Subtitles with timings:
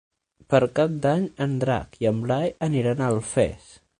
[0.53, 3.73] Per Cap d'Any en Drac i en Blai aniran a Alfés.